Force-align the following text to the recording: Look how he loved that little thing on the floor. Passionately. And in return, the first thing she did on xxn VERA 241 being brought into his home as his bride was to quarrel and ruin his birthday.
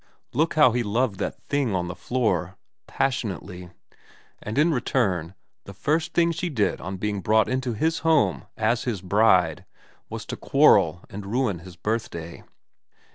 Look 0.33 0.55
how 0.55 0.71
he 0.71 0.81
loved 0.81 1.19
that 1.19 1.33
little 1.33 1.39
thing 1.49 1.75
on 1.75 1.87
the 1.87 1.93
floor. 1.95 2.55
Passionately. 2.87 3.69
And 4.41 4.57
in 4.57 4.73
return, 4.73 5.35
the 5.65 5.75
first 5.75 6.15
thing 6.15 6.31
she 6.31 6.49
did 6.49 6.81
on 6.81 6.97
xxn 6.97 7.21
VERA 7.21 7.21
241 7.21 7.21
being 7.21 7.21
brought 7.21 7.47
into 7.47 7.73
his 7.73 7.99
home 7.99 8.47
as 8.57 8.85
his 8.85 9.03
bride 9.03 9.63
was 10.09 10.25
to 10.25 10.35
quarrel 10.35 11.03
and 11.11 11.27
ruin 11.27 11.59
his 11.59 11.75
birthday. 11.75 12.43